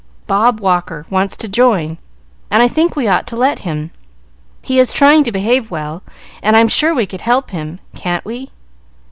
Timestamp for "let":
3.35-3.59